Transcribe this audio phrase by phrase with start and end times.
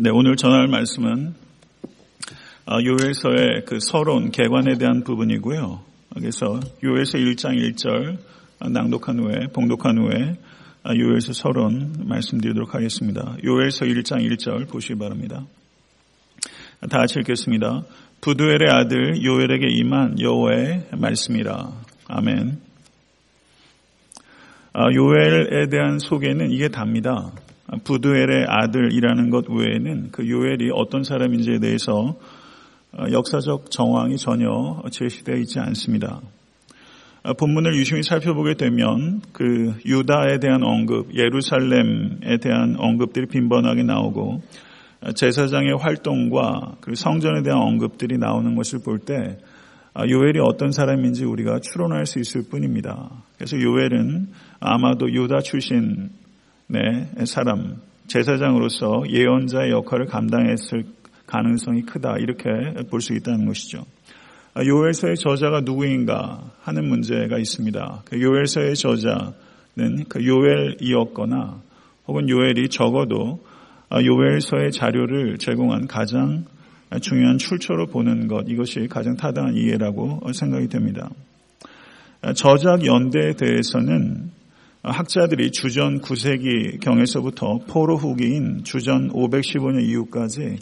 [0.00, 1.34] 네, 오늘 전할 말씀은
[2.66, 5.80] 아, 요엘서의 그 서론 개관에 대한 부분이고요.
[6.14, 8.16] 그래서 요엘서 1장 1절
[8.60, 10.36] 낭독한 후에 봉독한 후에
[10.84, 13.36] 아, 요엘서 서론 말씀드리도록 하겠습니다.
[13.42, 15.44] 요엘서 1장 1절 보시기 바랍니다.
[16.88, 17.82] 다 같이 읽겠습니다.
[18.20, 21.72] 부두엘의 아들 요엘에게 임한 여호와의 말씀이라.
[22.06, 22.60] 아멘.
[24.74, 27.32] 아, 요엘에 대한 소개는 이게 답니다.
[27.84, 32.16] 부두엘의 아들이라는 것 외에는 그 요엘이 어떤 사람인지에 대해서
[32.92, 36.20] 어, 역사적 정황이 전혀 제시되어 있지 않습니다.
[37.22, 44.42] 어, 본문을 유심히 살펴보게 되면 그 유다에 대한 언급, 예루살렘에 대한 언급들이 빈번하게 나오고
[45.02, 49.38] 어, 제사장의 활동과 그 성전에 대한 언급들이 나오는 것을 볼 때
[50.08, 53.10] 요엘이 어떤 사람인지 우리가 추론할 수 있을 뿐입니다.
[53.36, 54.28] 그래서 요엘은
[54.60, 56.10] 아마도 유다 출신
[56.70, 57.76] 네, 사람,
[58.08, 60.84] 제사장으로서 예언자의 역할을 감당했을
[61.26, 62.16] 가능성이 크다.
[62.18, 62.50] 이렇게
[62.90, 63.86] 볼 수 있다는 것이죠.
[64.52, 68.02] 아, 요엘서의 저자가 누구인가 하는 문제가 있습니다.
[68.04, 71.62] 그 요엘서의 저자는 그 요엘이었거나
[72.06, 73.42] 혹은 요엘이 적어도
[73.88, 76.44] 아, 요엘서의 자료를 제공한 가장
[77.00, 81.08] 중요한 출처로 보는 것 이것이 가장 타당한 이해라고 생각이 됩니다.
[82.20, 84.36] 아, 저작 연대에 대해서는
[84.82, 90.58] 학자들이 주전 9세기 경에서부터 포로 후기인 주전 515년 이후까지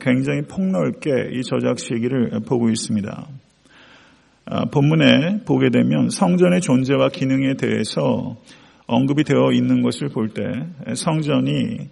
[0.00, 3.26] 굉장히 폭넓게 이 저작 시기를 보고 있습니다.
[4.48, 8.36] 아, 본문에 보게 되면 성전의 존재와 기능에 대해서
[8.86, 10.42] 언급이 되어 있는 것을 볼 때
[10.94, 11.88] 성전이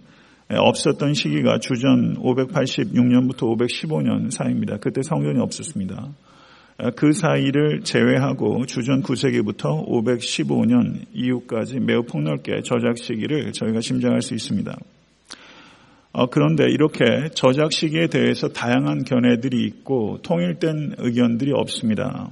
[0.47, 4.77] 없었던 시기가 주전 586년부터 515년 사이입니다.
[4.77, 6.09] 그때 성전이 없었습니다.
[6.95, 14.77] 그 사이를 제외하고 주전 9세기부터 515년 이후까지 매우 폭넓게 저작 시기를 저희가 심장할 수 있습니다.
[16.11, 22.29] 어, 그런데 이렇게 저작 시기에 대해서 다양한 견해들이 있고 통일된 의견들이 없습니다.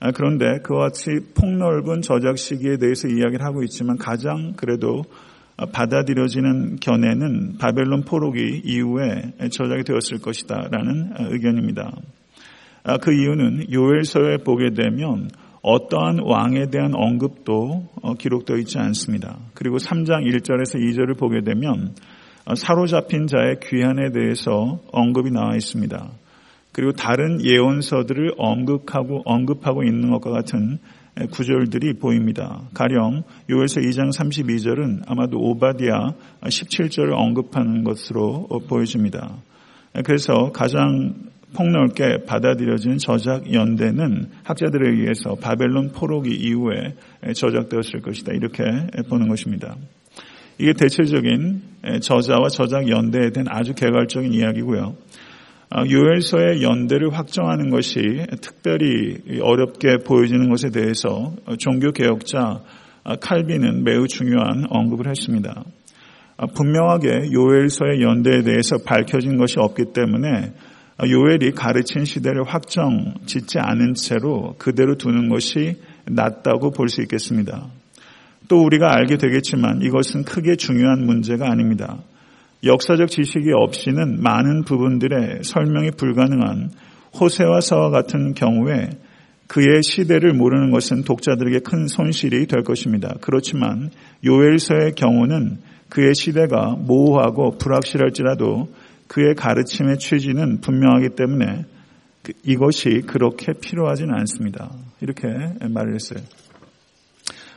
[0.00, 5.04] 아, 그런데 그와 같이 폭넓은 저작 시기에 대해서 이야기를 하고 있지만 가장 그래도
[5.72, 11.92] 받아들여지는 견해는 바벨론 포로기 이후에 저작이 되었을 것이다라는 의견입니다.
[12.86, 15.30] 아, 그 이유는 요엘서에 보게 되면
[15.62, 19.38] 어떠한 왕에 대한 언급도 어, 기록되어 있지 않습니다.
[19.54, 21.94] 그리고 3장 1절에서 2절을 보게 되면
[22.44, 26.10] 어, 사로잡힌 자의 귀환에 대해서 언급이 나와 있습니다.
[26.72, 30.78] 그리고 다른 예언서들을 언급하고 언급하고 있는 것과 같은
[31.30, 32.60] 구절들이 보입니다.
[32.74, 36.12] 가령 요엘서 2장 32절은 아마도 오바디아
[36.42, 39.36] 17절을 언급하는 것으로 어, 보여집니다.
[40.04, 41.14] 그래서 가장
[41.54, 46.94] 폭넓게 받아들여진 저작 연대는 학자들에 의해서 바벨론 포로기 이후에
[47.34, 48.32] 저작되었을 것이다.
[48.32, 48.64] 이렇게
[49.08, 49.76] 보는 것입니다.
[50.58, 51.62] 이게 대체적인
[52.00, 54.96] 저자와 저작 연대에 대한 아주 개괄적인 이야기고요.
[55.70, 58.00] 아, 요엘서의 연대를 확정하는 것이
[58.40, 62.60] 특별히 어렵게 보여지는 것에 대해서 종교 개혁자
[63.20, 65.64] 칼빈은 매우 중요한 언급을 했습니다.
[66.36, 70.52] 아, 분명하게 요엘서의 연대에 대해서 밝혀진 것이 없기 때문에
[71.02, 77.66] 요엘이 가르친 시대를 확정 짓지 않은 채로 그대로 두는 것이 낫다고 볼 수 있겠습니다.
[78.48, 81.98] 또 우리가 알게 되겠지만 이것은 크게 중요한 문제가 아닙니다.
[82.62, 86.70] 역사적 지식이 없이는 많은 부분들의 설명이 불가능한
[87.20, 88.90] 호세와 서와 같은 경우에
[89.46, 93.14] 그의 시대를 모르는 것은 독자들에게 큰 손실이 될 것입니다.
[93.20, 93.90] 그렇지만
[94.24, 98.68] 요엘서의 경우는 그의 시대가 모호하고 불확실할지라도
[99.06, 101.64] 그의 가르침의 취지는 분명하기 때문에
[102.22, 104.70] 그 이것이 그렇게 필요하진 않습니다.
[105.00, 105.28] 이렇게
[105.60, 106.24] 말을 했어요.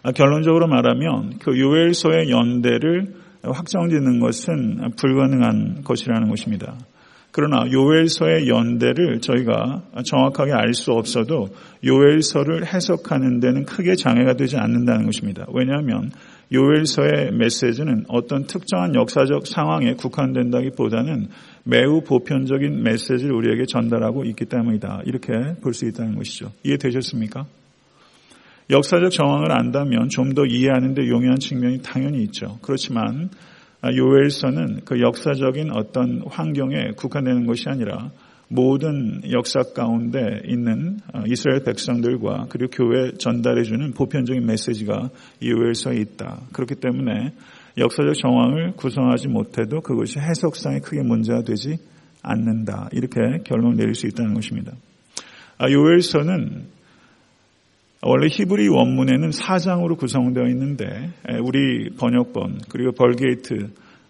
[0.04, 6.78] 아, 결론적으로 말하면 그 요엘서의 연대를 확정짓는 것은 불가능한 것이라는 것입니다.
[7.32, 11.48] 그러나 요엘서의 연대를 저희가 정확하게 알 수 없어도
[11.86, 15.46] 요엘서를 해석하는 데는 크게 장애가 되지 않는다는 것입니다.
[15.54, 16.12] 왜냐하면
[16.52, 21.28] 요엘서의 메시지는 어떤 특정한 역사적 상황에 국한된다기보다는
[21.64, 25.02] 매우 보편적인 메시지를 우리에게 전달하고 있기 때문이다.
[25.06, 26.52] 이렇게 볼 수 있다는 것이죠.
[26.64, 27.46] 이해되셨습니까?
[28.70, 32.58] 역사적 정황을 안다면 좀 더 이해하는 데 용이한 측면이 당연히 있죠.
[32.62, 33.30] 그렇지만
[33.86, 38.12] 요엘서는 그 역사적인 어떤 환경에 국한되는 것이 아니라
[38.50, 45.10] 모든 역사 가운데 있는 어, 이스라엘 백성들과 그리고 교회 전달해주는 보편적인 메시지가
[45.42, 46.42] 이 요엘서에 있다.
[46.54, 47.34] 그렇기 때문에
[47.78, 51.78] 역사적 정황을 구성하지 못해도 그것이 해석상에 크게 문제가 되지
[52.24, 52.90] 않는다.
[52.94, 54.72] 이렇게 결론을 내릴 수 있다는 것입니다.
[55.58, 56.77] 아, 요엘서는
[58.04, 60.86] 원래 히브리 원문에는 4장으로 구성되어 있는데
[61.44, 63.70] 우리 번역본 그리고 벌게이트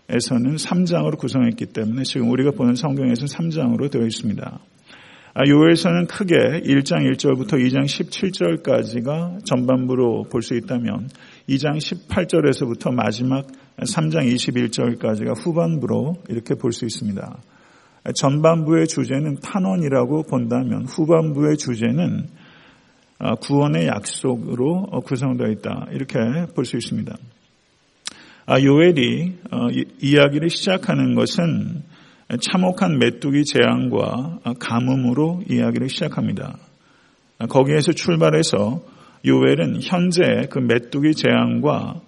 [0.09, 4.59] 에서는 3장으로 구성했기 때문에 지금 우리가 보는 성경에서는 3장으로 되어 있습니다.
[5.33, 11.09] 아, 요엘서는 크게 1장 1절부터 2장 17절까지가 전반부로 볼 수 있다면
[11.49, 13.47] 2장 18절에서부터 마지막
[13.77, 17.39] 3장 21절까지가 후반부로 이렇게 볼 수 있습니다.
[18.15, 22.46] 전반부의 주제는 탄원이라고 본다면 후반부의 주제는 아,
[23.41, 25.87] 구원의 약속으로 구성되어 있다.
[25.91, 26.19] 이렇게
[26.53, 27.15] 볼 수 있습니다.
[28.45, 29.67] 아, 요엘이 어,
[30.01, 31.83] 이야기를 시작하는 것은
[32.41, 36.57] 참혹한 메뚜기 재앙과 가뭄으로 이야기를 시작합니다.
[37.49, 38.81] 거기에서 출발해서
[39.25, 42.01] 요엘은 현재 그 메뚜기 재앙과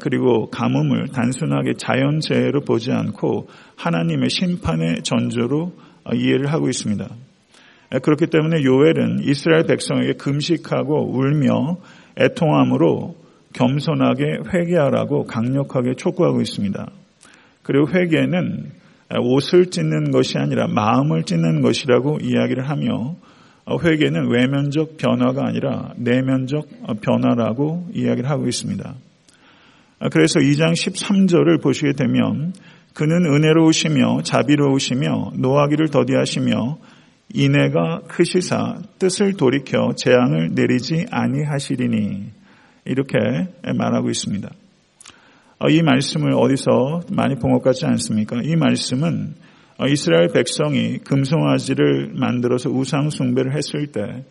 [0.00, 5.72] 그리고 가뭄을 단순하게 자연재해로 보지 않고 하나님의 심판의 전조로
[6.14, 7.06] 이해를 하고 있습니다.
[7.90, 11.78] 그렇기 때문에 요엘은 이스라엘 백성에게 금식하고 울며
[12.18, 13.16] 애통함으로
[13.54, 16.90] 겸손하게 회개하라고 강력하게 촉구하고 있습니다.
[17.62, 18.70] 그리고 회개는
[19.20, 23.16] 옷을 찢는 것이 아니라 마음을 찢는 것이라고 이야기를 하며
[23.70, 26.68] 회개는 외면적 변화가 아니라 내면적
[27.00, 28.94] 변화라고 이야기를 하고 있습니다.
[30.12, 32.52] 그래서 2장 13절을 보시게 되면
[32.94, 36.78] 그는 은혜로우시며 자비로우시며 노하기를 더디하시며
[37.34, 42.30] 인애가 크시사 뜻을 돌이켜 재앙을 내리지 아니하시리니
[42.86, 43.18] 이렇게
[43.76, 44.48] 말하고 있습니다.
[45.60, 48.40] 어, 이 말씀을 어디서 많이 본 것 같지 않습니까?
[48.42, 49.34] 이 말씀은
[49.78, 54.24] 어, 이스라엘 백성이 금송아지를 만들어서 우상 숭배를 했을 때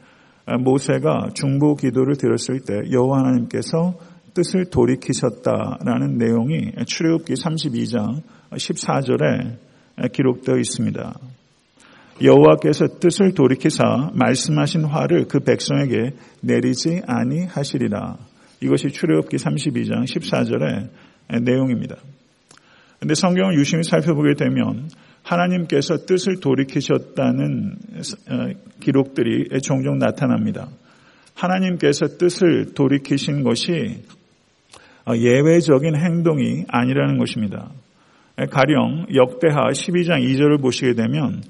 [0.46, 3.94] 어, 모세가 중보 기도를 드렸을 때 여호와 하나님께서
[4.34, 8.22] 뜻을 돌이키셨다라는 내용이 출애굽기 32장
[8.52, 9.58] 14절에
[10.14, 11.14] 기록되어 있습니다.
[12.22, 18.18] 여호와께서 뜻을 돌이키사 말씀하신 화를 그 백성에게 내리지 아니하시리라.
[18.62, 20.90] 이것이 출애굽기 32장 14절의
[21.44, 21.98] 내용입니다.
[23.00, 24.90] 근데 성경을 유심히 살펴보게 되면
[25.22, 27.76] 하나님께서 뜻을 돌이키셨다는
[28.32, 28.48] 어,
[28.80, 30.70] 기록들이 종종 나타납니다.
[31.36, 34.04] 하나님께서 뜻을 돌이키신 것이
[35.06, 37.70] 어, 예외적인 행동이 아니라는 것입니다.
[38.52, 41.42] 가령 역대하 12장 2절을 보시게 되면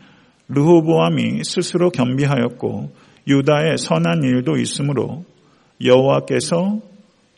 [0.49, 2.91] 르호보암이 스스로 겸비하였고
[3.27, 5.25] 유다의 선한 일도 있으므로
[5.83, 6.79] 여호와께서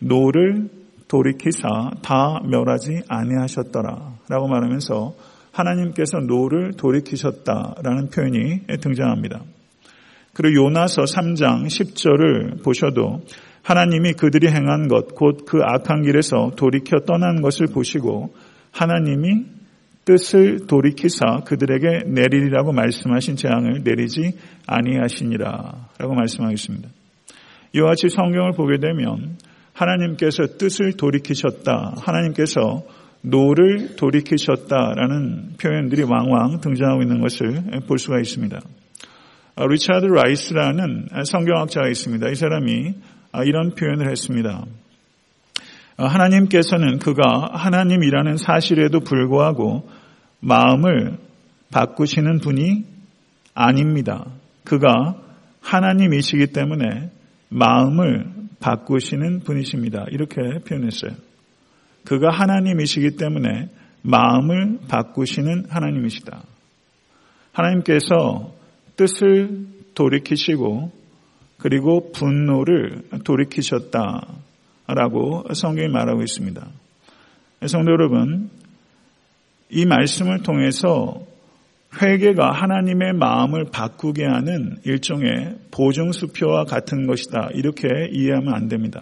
[0.01, 0.69] 노를
[1.07, 1.67] 돌이키사
[2.03, 5.13] 다 멸하지 아니하셨더라 라고 말하면서
[5.51, 9.41] 하나님께서 노를 돌이키셨다라는 표현이 등장합니다.
[10.33, 13.21] 그리고 요나서 3장 10절을 보셔도
[13.63, 18.33] 하나님이 그들이 행한 것, 곧 그 악한 길에서 돌이켜 떠난 것을 보시고
[18.71, 19.45] 하나님이
[20.09, 24.31] 뜻을 돌이키사 그들에게 내리리라고 말씀하신 재앙을 내리지
[24.65, 26.89] 아니하시니라 라고 말씀하겠습니다.
[27.75, 29.37] 이와 같이 성경을 보게 되면
[29.73, 31.93] 하나님께서 뜻을 돌이키셨다.
[31.97, 32.81] 하나님께서
[33.21, 38.59] 노를 돌이키셨다라는 표현들이 왕왕 등장하고 있는 것을 볼 수가 있습니다.
[39.57, 42.29] 아, 리차드 라이스라는 성경학자가 있습니다.
[42.29, 42.95] 이 사람이
[43.31, 44.65] 아, 이런 표현을 했습니다.
[45.97, 49.87] 아, 하나님께서는 그가 하나님이라는 사실에도 불구하고
[50.39, 51.17] 마음을
[51.71, 52.85] 바꾸시는 분이
[53.53, 54.25] 아닙니다.
[54.63, 55.15] 그가
[55.61, 57.09] 하나님이시기 때문에
[57.49, 58.25] 마음을
[58.59, 60.05] 바꾸시는 분이십니다.
[60.11, 61.11] 이렇게 표현했어요.
[62.05, 63.69] 그가 하나님이시기 때문에
[64.01, 66.43] 마음을 바꾸시는 하나님이시다.
[67.51, 68.53] 하나님께서
[68.95, 70.91] 뜻을 돌이키시고
[71.57, 74.33] 그리고 분노를 돌이키셨다라고
[75.53, 76.65] 성경이 말하고 있습니다.
[77.67, 78.49] 성도 여러분,
[79.69, 81.21] 이 말씀을 통해서
[82.01, 87.49] 회개가 하나님의 마음을 바꾸게 하는 일종의 보증수표와 같은 것이다.
[87.53, 89.01] 이렇게 이해하면 안 됩니다.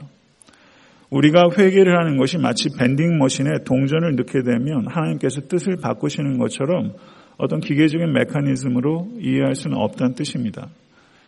[1.09, 6.93] 우리가 회개를 하는 것이 마치 밴딩 머신에 동전을 넣게 되면 하나님께서 뜻을 바꾸시는 것처럼
[7.38, 10.69] 어떤 기계적인 메커니즘으로 이해할 수는 없다는 뜻입니다.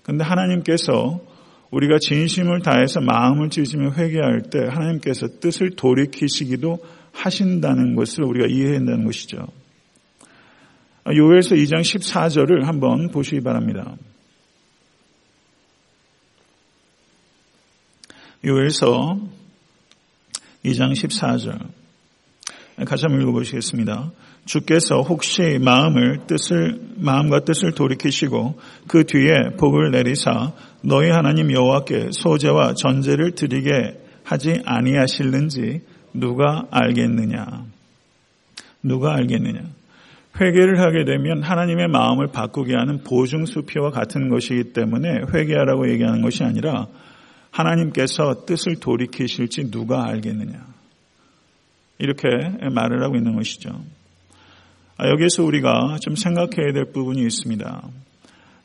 [0.04, 1.22] 그런데 하나님께서
[1.72, 6.80] 우리가 진심을 다해서 마음을 찢으며 회개할 때 하나님께서 뜻을 돌이키시기도
[7.20, 9.48] 하신다는 것을 우리가 이해해야 한다는 것이죠.
[11.08, 13.96] 요엘서 2장 14절을 한번 보시기 바랍니다.
[18.46, 19.20] 요엘서
[20.64, 21.60] 2장 14절.
[22.86, 24.12] 같이 한번 읽어보시겠습니다.
[24.46, 28.58] 주께서 혹시 마음을 뜻을 마음과 뜻을 돌이키시고
[28.88, 35.82] 그 뒤에 복을 내리사 너희 하나님 여호와께 소제와 전제를 드리게 하지 아니하실는지
[36.14, 37.66] 누가 알겠느냐?
[38.84, 39.62] 누가 알겠느냐?
[40.40, 46.44] 회개를 하게 되면 하나님의 마음을 바꾸게 하는 보증 수표와 같은 것이기 때문에 회개하라고 얘기하는 것이
[46.44, 46.88] 아니라
[47.52, 50.66] 하나님께서 뜻을 돌이키실지 누가 알겠느냐.
[51.98, 52.28] 이렇게
[52.74, 53.70] 말을 하고 있는 것이죠.
[54.98, 57.84] 아, 여기에서 우리가 좀 생각해야 될 부분이 있습니다.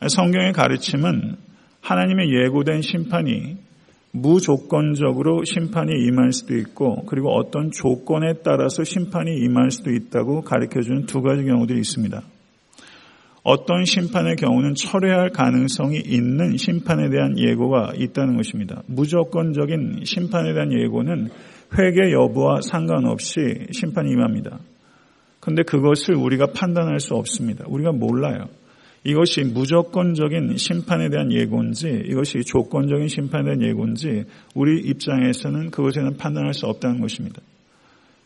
[0.09, 1.37] 성경의 가르침은
[1.81, 3.57] 하나님의 예고된 심판이
[4.17, 11.21] 무조건적으로 심판이 임할 수도 있고 그리고 어떤 조건에 따라서 심판이 임할 수도 있다고 가르쳐주는 두
[11.21, 12.23] 가지 경우들이 있습니다.
[13.43, 18.83] 어떤 심판의 경우는 철회할 가능성이 있는 심판에 대한 예고가 있다는 것입니다.
[18.87, 21.31] 무조건적인 심판에 대한 예고는
[21.77, 23.41] 회개 여부와 상관없이
[23.73, 24.61] 심판이 임합니다.
[25.41, 27.65] 그런데 그것을 우리가 판단할 수 없습니다.
[27.67, 28.47] 우리가 몰라요.
[29.05, 36.55] 이것이 무조건적인 심판에 대한 예고인지 이것이 조건적인 심판에 대한 예고인지 우리 입장에서는 그것에 대한 판단할
[36.55, 37.43] 수 없다는 것입니다.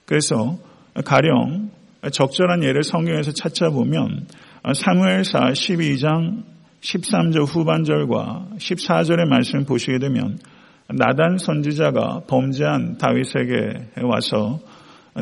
[0.06, 0.56] 그래서
[1.04, 1.70] 가령
[2.12, 4.26] 적절한 예를 성경에서 찾아보면
[4.72, 6.44] 사무엘사 12장
[6.80, 10.38] 13절 후반절과 14절의 말씀을 보시게 되면
[10.88, 14.60] 나단 선지자가 범죄한 다윗에게 와서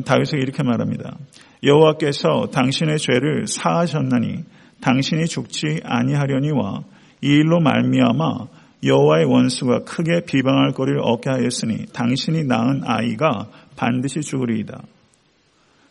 [0.04, 1.16] 다윗에게 이렇게 말합니다.
[1.64, 4.44] 여호와께서 당신의 죄를 사하셨나니
[4.80, 6.82] 당신이 죽지 아니하려니와
[7.22, 8.46] 이 일로 말미암아
[8.84, 14.82] 여호와의 원수가 크게 비방할 거리를 얻게 하였으니 당신이 낳은 아이가 반드시 죽으리이다.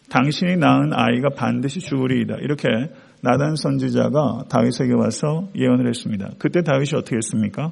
[0.10, 2.36] 당신이 낳은 아이가 반드시 죽으리이다.
[2.42, 2.68] 이렇게
[3.22, 6.30] 나단 선지자가 다윗에게 와서 예언을 했습니다.
[6.38, 7.72] 그때 다윗이 어떻게 했습니까?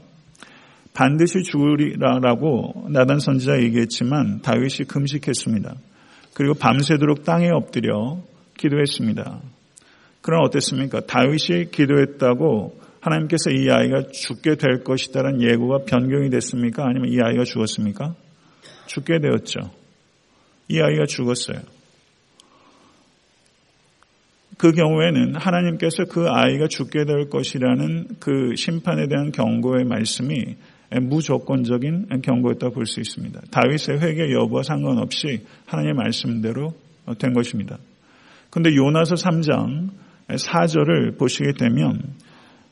[0.94, 5.76] 반드시 죽으리라라고 나단 선지자 얘기했지만 다윗이 금식했습니다.
[6.34, 8.18] 그리고 밤새도록 땅에 엎드려
[8.58, 9.42] 기도했습니다.
[10.24, 11.02] 그럼 어땠습니까?
[11.02, 16.86] 다윗이 기도했다고 하나님께서 이 아이가 죽게 될 것이다라는 예고가 변경이 됐습니까?
[16.88, 18.16] 아니면 이 아이가 죽었습니까?
[18.88, 19.60] 죽게 되었죠.
[20.70, 21.58] 이 아이가 죽었어요.
[24.58, 30.56] 그 경우에는 하나님께서 그 아이가 죽게 될 것이라는 그 심판에 대한 경고의 말씀이
[31.02, 33.42] 무조건적인 경고였다고 볼 수 있습니다.
[33.52, 36.74] 다윗의 회개 여부와 상관없이 하나님의 말씀대로
[37.20, 37.78] 된 것입니다.
[38.50, 39.90] 그런데 요나서 3장
[40.30, 42.02] 4절을 보시게 되면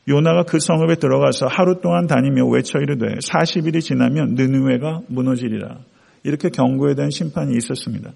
[0.08, 5.78] 요나가 그 성읍에 들어가서 하루 동안 다니며 외쳐 이르되 40일이 지나면 느누웨가 무너지리라.
[6.24, 8.12] 이렇게 경고에 대한 심판이 있었습니다.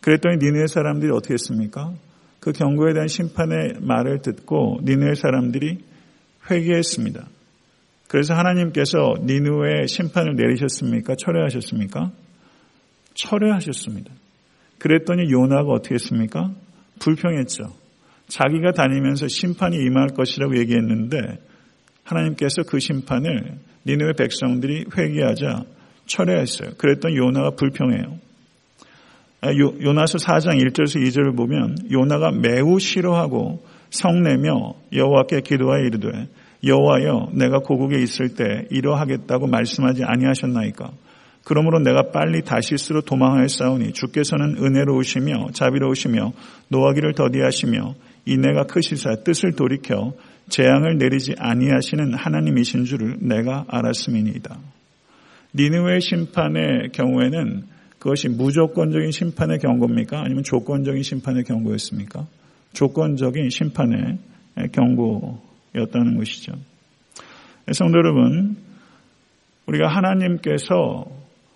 [0.00, 1.92] 그랬더니 니누의 사람들이 어떻게 했습니까?
[2.40, 5.78] 그 경고에 대한 심판의 말을 듣고 니누의 사람들이
[6.50, 7.24] 회개했습니다.
[8.08, 11.14] 그래서 하나님께서 니누의 심판을 내리셨습니까?
[11.14, 12.10] 철회하셨습니까?
[13.14, 14.12] 철회하셨습니다.
[14.78, 16.50] 그랬더니 요나가 어떻게 했습니까?
[16.98, 17.81] 불평했죠.
[18.32, 21.18] 자기가 다니면서 심판이 임할 것이라고 얘기했는데
[22.02, 25.64] 하나님께서 그 심판을 니누의 백성들이 회개하자
[26.06, 26.70] 철회했어요.
[26.78, 28.18] 그랬더니 요나가 불평해요.
[29.42, 36.28] 아, 요나서 4장 1절에서 2절을 보면 요나가 매우 싫어하고 성내며 여호와께 기도하여 이르되
[36.64, 40.90] 여호와여 내가 고국에 있을 때 이러하겠다고 말씀하지 아니하셨나이까
[41.44, 46.32] 그러므로 내가 빨리 다시스로 도망하였사오니 주께서는 은혜로우시며 자비로우시며
[46.68, 50.14] 노하기를 더디하시며 이내가 크시사 뜻을 돌이켜
[50.48, 54.58] 재앙을 내리지 아니하시는 하나님이신 줄을 내가 알았음이니이다.
[55.54, 57.64] 니느웨 심판의 경우에는
[57.98, 60.20] 그것이 무조건적인 심판의 경고입니까?
[60.20, 62.26] 아니면 조건적인 심판의 경고였습니까?
[62.72, 64.18] 조건적인 심판의
[64.72, 66.52] 경고였다는 것이죠.
[67.72, 68.56] 성도 여러분,
[69.66, 71.06] 우리가 하나님께서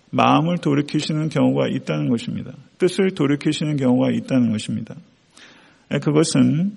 [0.09, 2.53] 마음을 돌이키시는 경우가 있다는 것입니다.
[2.77, 4.95] 뜻을 돌이키시는 경우가 있다는 것입니다.
[5.89, 6.73] 그것은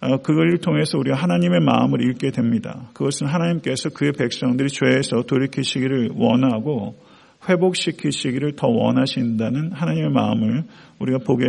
[0.00, 2.88] 어, 그걸 통해서 우리가 하나님의 마음을 읽게 됩니다.
[2.94, 6.94] 그것은 하나님께서 그의 백성들이 죄에서 돌이키시기를 원하고
[7.48, 10.64] 회복시키시기를 더 원하신다는 하나님의 마음을
[11.00, 11.46] 우리가 보게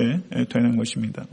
[0.50, 1.25] 되는 것입니다.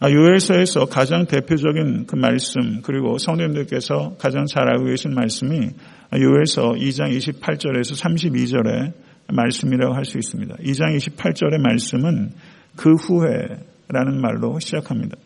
[0.00, 5.70] 아, 요엘서에서 가장 대표적인 그 말씀 그리고 성도님들께서 가장 잘 알고 계신 말씀이
[6.14, 8.92] 요엘서 2장 28절에서 32절의
[9.26, 10.54] 말씀이라고 할 수 있습니다.
[10.54, 12.30] 2장 28절의 말씀은
[12.76, 13.58] 그 후에
[13.90, 15.16] 라는 말로 시작합니다.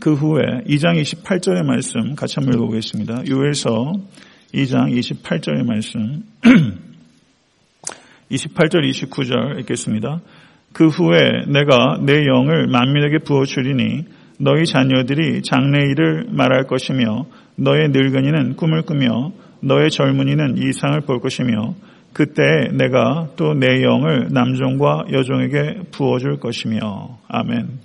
[0.00, 3.24] 그 후에 2장 28절의 말씀 같이 한번 읽어보겠습니다.
[3.28, 3.92] 요엘서
[4.54, 6.22] 2장 28절의 말씀
[8.30, 10.22] 28절 29절 읽겠습니다.
[10.72, 14.06] 그 후에 내가 내 영을 만민에게 부어주리니
[14.38, 21.74] 너희 자녀들이 장래 일을 말할 것이며 너의 늙은이는 꿈을 꾸며 너의 젊은이는 이상을 볼 것이며
[22.12, 27.78] 그때 내가 또 내 영을 남종과 여종에게 부어줄 것이며 아멘.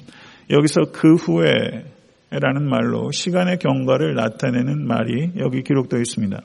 [0.49, 1.85] 여기서 그 후에
[2.29, 6.41] 라는 말로 시간의 경과를 나타내는 말이 여기 기록되어 있습니다.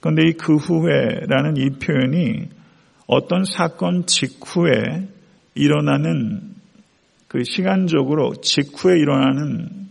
[0.00, 2.48] 그런데 이 그 후에라는 이 표현이
[3.08, 5.08] 어떤 사건 직후에
[5.56, 6.54] 일어나는
[7.26, 9.88] 그 시간적으로 직후에 일어나는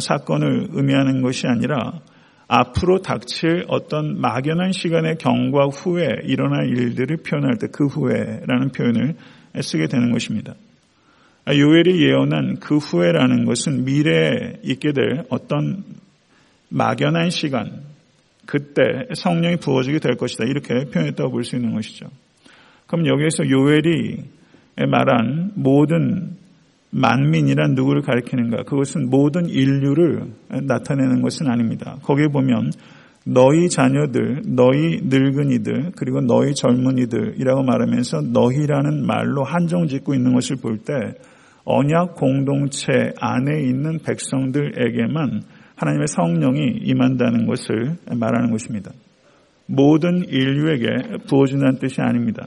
[0.00, 2.00] 사건을 의미하는 것이 아니라
[2.52, 9.14] 앞으로 닥칠 어떤 막연한 시간의 경과 후에 일어날 일들을 표현할 때 그 후에라는 표현을
[9.60, 10.54] 쓰게 되는 것입니다.
[11.48, 15.84] 요엘이 예언한 그 후에라는 것은 미래에 있게 될 어떤
[16.70, 17.82] 막연한 시간,
[18.46, 18.82] 그때
[19.14, 20.44] 성령이 부어지게 될 것이다.
[20.44, 22.06] 이렇게 표현했다고 볼 수 있는 것이죠.
[22.88, 24.24] 그럼 여기에서 요엘이
[24.88, 26.36] 말한 모든
[26.90, 28.64] 만민이란 누구를 가리키는가?
[28.64, 30.24] 그것은 모든 인류를
[30.62, 31.96] 나타내는 것은 아닙니다.
[32.02, 32.72] 거기에 보면
[33.24, 40.78] 너희 자녀들, 너희 늙은이들, 그리고 너희 젊은이들이라고 말하면서 너희라는 말로 한정 짓고 있는 것을 볼
[40.78, 40.94] 때
[41.64, 45.42] 언약 공동체 안에 있는 백성들에게만
[45.76, 48.90] 하나님의 성령이 임한다는 것을 말하는 것입니다.
[49.66, 52.46] 모든 인류에게 부어준다는 뜻이 아닙니다.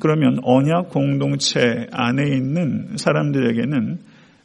[0.00, 3.98] 그러면 언약 공동체 안에 있는 사람들에게는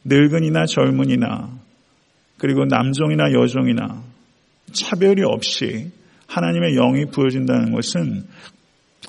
[0.04, 1.48] 늙은이나 젊은이나
[2.38, 4.02] 그리고 남종이나 여종이나
[4.72, 5.92] 차별이 없이
[6.26, 8.24] 하나님의 영이 부여진다는 것은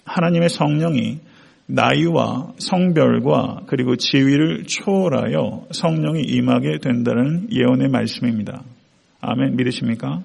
[0.06, 1.20] 하나님의 성령이
[1.68, 8.62] 나이와 성별과 그리고 지위를 초월하여 성령이 임하게 된다는 예언의 말씀입니다.
[9.22, 10.22] 아멘 믿으십니까?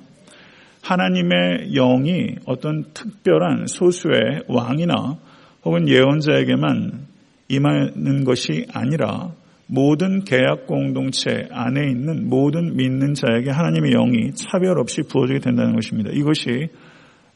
[0.83, 5.17] 하나님의 영이 어떤 특별한 소수의 왕이나
[5.65, 7.07] 혹은 예언자에게만
[7.49, 9.33] 임하는 것이 아니라
[9.67, 16.11] 모든 계약 공동체 안에 있는 모든 믿는 자에게 하나님의 영이 차별 없이 부어지게 된다는 것입니다.
[16.13, 16.69] 이것이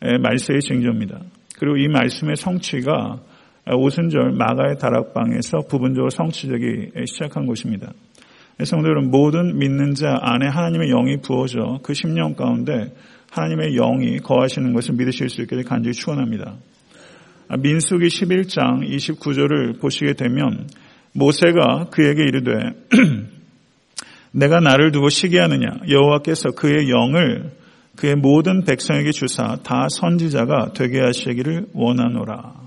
[0.00, 1.20] 말세의 징조입니다.
[1.58, 3.20] 그리고 이 말씀의 성취가
[3.72, 7.92] 오순절 마가의 다락방에서 부분적으로 성취되기 시작한 것입니다.
[8.64, 12.92] 성도 여러분, 모든 믿는 자 안에 하나님의 영이 부어져 그 10년 가운데
[13.30, 16.56] 하나님의 영이 거하시는 것을 믿으실 수 있게 간절히 축원합니다.
[17.48, 20.68] 민수기 11장 29절을 보시게 되면
[21.12, 22.52] 모세가 그에게 이르되
[24.32, 27.52] 내가 나를 두고 시기하느냐 여호와께서 그의 영을
[27.96, 32.64] 그의 모든 백성에게 주사 다 선지자가 되게 하시기를 원하노라.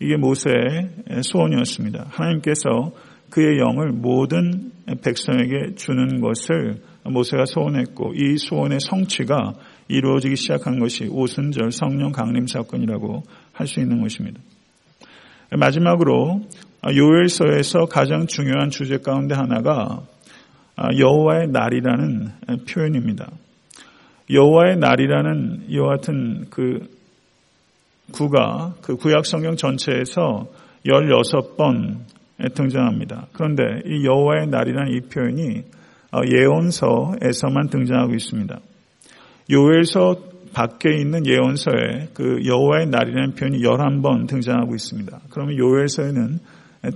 [0.00, 2.06] 이게 모세의 소원이었습니다.
[2.08, 2.92] 하나님께서
[3.30, 9.54] 그의 영을 모든 백성에게 주는 것을 모세가 소원했고 이 소원의 성취가
[9.88, 14.40] 이루어지기 시작한 것이 오순절 성령 강림 사건이라고 할 수 있는 것입니다.
[15.50, 16.42] 마지막으로
[16.84, 20.02] 요엘서에서 가장 중요한 주제 가운데 하나가
[20.98, 22.32] 여호와의 날이라는
[22.68, 23.30] 표현입니다.
[24.30, 26.88] 여호와의 날이라는 이와 같은 그
[28.12, 30.46] 구가 그 구약 성경 전체에서
[30.86, 31.98] 16번
[32.54, 33.26] 등장합니다.
[33.32, 35.62] 그런데 이 여호와의 날이라는 이 표현이
[36.34, 38.58] 예언서에서만 등장하고 있습니다.
[39.50, 45.20] 요엘서 밖에 있는 예언서에 그 여호와의 날이라는 표현이 11번 등장하고 있습니다.
[45.30, 46.38] 그러면 요엘서에는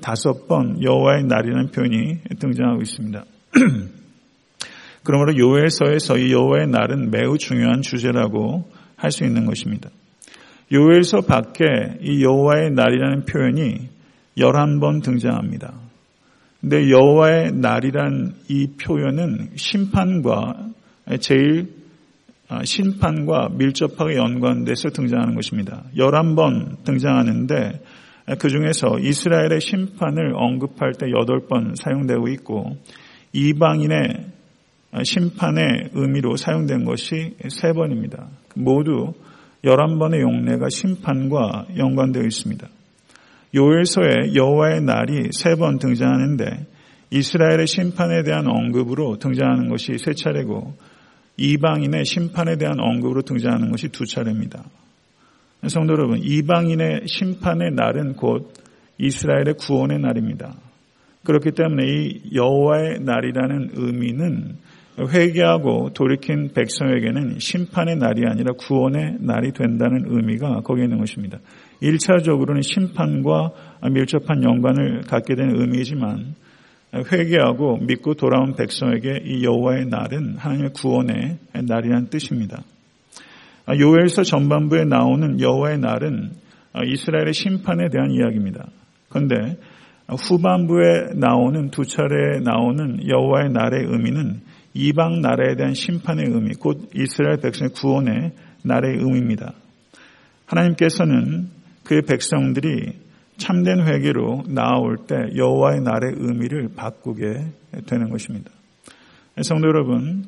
[0.01, 3.25] 다섯 번 여호와의 날이라는 표현이 등장하고 있습니다.
[5.05, 9.91] 그러므로 요엘서에서 이 여호와의 날은 매우 중요한 주제라고 할 수 있는 것입니다.
[10.73, 11.65] 요엘서 밖에
[12.01, 13.89] 이 여호와의 날이라는 표현이
[14.39, 15.73] 11번 등장합니다.
[16.61, 20.71] 근데 여호와의 날이란 이 표현은 심판과
[21.21, 21.76] 제일 아,
[22.65, 25.83] 심판과 밀접하게 연관돼서 등장하는 것입니다.
[25.97, 27.81] 11번 등장하는데
[28.39, 32.77] 그 중에서 이스라엘의 심판을 언급할 때 8번 사용되고 있고
[33.33, 34.27] 이방인의
[35.05, 38.27] 심판의 의미로 사용된 것이 3번입니다.
[38.55, 39.13] 모두
[39.65, 42.69] 11번의 용례가 심판과 연관되어 있습니다.
[43.55, 46.67] 요엘서에 여호와의 날이 3번 등장하는데
[47.11, 50.75] 이스라엘의 심판에 대한 언급으로 등장하는 것이 세 차례고
[51.37, 54.65] 이방인의 심판에 대한 언급으로 등장하는 것이 두 차례입니다.
[55.69, 58.53] 성도 여러분, 이방인의 심판의 날은 곧
[58.99, 60.55] 이스라엘의 구원의 날입니다.
[61.25, 64.57] 그렇기 때문에 이 여호와의 날이라는 의미는
[64.99, 71.39] 회개하고 돌이킨 백성에게는 심판의 날이 아니라 구원의 날이 된다는 의미가 거기에 있는 것입니다.
[71.83, 73.51] 1차적으로는 심판과
[73.93, 76.35] 밀접한 연관을 갖게 되는 의미이지만
[76.95, 82.63] 회개하고 믿고 돌아온 백성에게 이 여호와의 날은 하나님의 구원의 날이라는 뜻입니다.
[83.69, 86.31] 요엘서 전반부에 나오는 여호와의 날은
[86.87, 88.67] 이스라엘의 심판에 대한 이야기입니다.
[89.09, 89.59] 그런데
[90.09, 94.41] 후반부에 나오는 두 차례 나오는 여호와의 날의 의미는
[94.75, 99.55] 이방 나라에 대한 심판의 의미, 곧 이스라엘 백성의 구원의 날의 의미입니다.
[100.45, 101.49] 하나님께서는
[101.83, 102.93] 그의 백성들이
[103.37, 107.25] 참된 회개로 나아올 때 여호와의 날의 의미를 바꾸게
[107.87, 108.51] 되는 것입니다.
[109.43, 110.25] 성도 여러분,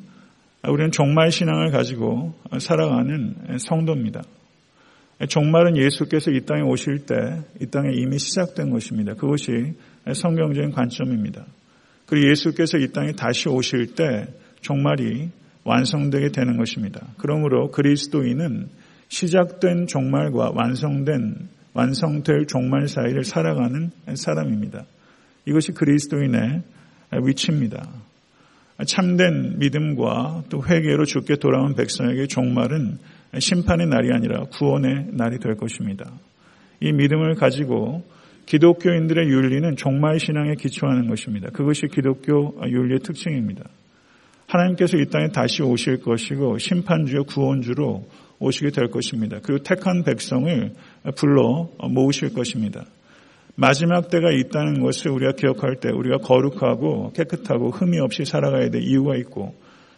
[0.67, 4.21] 우리는 종말 신앙을 가지고 살아가는 성도입니다.
[5.27, 7.15] 종말은 예수께서 이 땅에 오실 때
[7.61, 9.13] 이 땅에 이미 시작된 것입니다.
[9.15, 9.73] 그것이
[10.13, 11.45] 성경적인 관점입니다.
[12.05, 14.27] 그리고 예수께서 이 땅에 다시 오실 때
[14.61, 15.29] 종말이
[15.65, 17.05] 완성되게 되는 것입니다.
[17.17, 18.69] 그러므로 그리스도인은
[19.09, 24.85] 시작된 종말과 완성된 완성될 종말 사이를 살아가는 사람입니다.
[25.45, 26.63] 이것이 그리스도인의
[27.23, 27.87] 위치입니다.
[28.85, 32.97] 참된 믿음과 또 회개로 죽게 돌아온 백성에게 종말은
[33.37, 36.09] 심판의 날이 아니라 구원의 날이 될 것입니다.
[36.79, 38.03] 이 믿음을 가지고
[38.45, 41.49] 기독교인들의 윤리는 종말 신앙에 기초하는 것입니다.
[41.51, 43.63] 그것이 기독교 윤리의 특징입니다.
[44.49, 48.07] 하나님께서 이 땅에 다시 오실 것이고 심판주요 구원주로
[48.39, 49.37] 오시게 될 것입니다.
[49.43, 50.71] 그리고 택한 백성을
[51.15, 52.85] 불러 모으실 것입니다.
[53.55, 59.15] 마지막 때가 있다는 것을 우리가 기억할 때 우리가 거룩하고 깨끗하고 흠이 없이 살아가야 될 이유가
[59.17, 59.53] 있고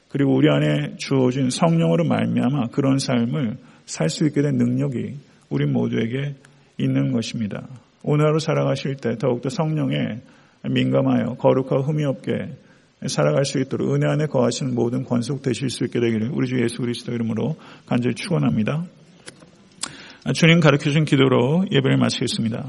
[0.09, 5.15] 그리고 우리 안에 주어진 성령으로 말미암아 그런 삶을 살 수 있게 된 능력이
[5.49, 6.35] 우리 모두에게
[6.77, 7.67] 있는 것입니다.
[8.03, 10.21] 오늘 하루 살아가실 때 더욱더 성령에
[10.63, 12.49] 민감하여 거룩하고 흠이 없게
[13.07, 16.77] 살아갈 수 있도록 은혜 안에 거하시는 모든 권속 되실 수 있게 되기를 우리 주 예수
[16.81, 18.85] 그리스도 이름으로 간절히 축원합니다.
[20.35, 22.63] 주님 가르쳐 준 기도로 예배를 마치겠습니다.